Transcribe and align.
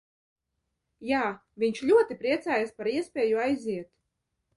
Jā, 1.09 1.19
viņš 1.63 1.81
ļoti 1.89 2.17
priecājas 2.21 2.73
par 2.79 2.91
iespēju 2.93 3.43
aiziet! 3.45 3.91